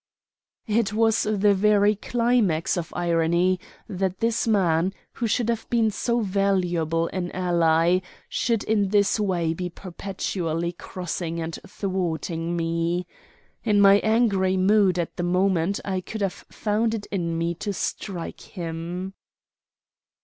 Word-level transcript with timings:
It 0.65 0.93
was 0.93 1.21
the 1.21 1.53
very 1.53 1.95
climax 1.95 2.75
of 2.75 2.91
irony 2.95 3.59
that 3.87 4.19
this 4.19 4.47
man, 4.47 4.95
who 5.13 5.27
should 5.27 5.47
have 5.47 5.69
been 5.69 5.91
so 5.91 6.21
valuable 6.21 7.05
an 7.13 7.31
ally, 7.33 7.99
should 8.27 8.63
in 8.63 8.89
this 8.89 9.19
way 9.19 9.53
be 9.53 9.69
perpetually 9.69 10.71
crossing 10.71 11.39
and 11.39 11.59
thwarting 11.67 12.57
me. 12.57 13.05
In 13.63 13.79
my 13.79 13.99
angry 13.99 14.57
mood 14.57 14.97
at 14.97 15.17
the 15.17 15.21
moment 15.23 15.79
I 15.85 16.01
could 16.01 16.21
have 16.21 16.45
found 16.51 16.95
it 16.95 17.05
in 17.11 17.37
me 17.37 17.53
to 17.61 17.71
strike 17.71 18.41
him. 18.41 19.13